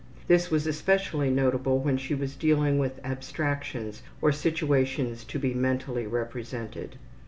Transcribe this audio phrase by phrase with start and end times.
[0.27, 6.07] This was especially notable when she was dealing with abstractions or situations to be mentally
[6.07, 6.97] represented.